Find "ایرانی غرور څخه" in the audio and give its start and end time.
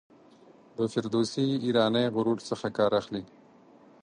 1.65-2.67